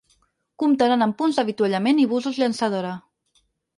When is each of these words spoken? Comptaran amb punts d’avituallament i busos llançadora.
Comptaran 0.61 1.05
amb 1.07 1.17
punts 1.19 1.39
d’avituallament 1.39 2.01
i 2.05 2.07
busos 2.15 2.41
llançadora. 2.45 2.95